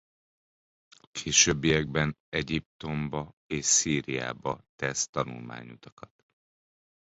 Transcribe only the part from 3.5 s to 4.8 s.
Szíriába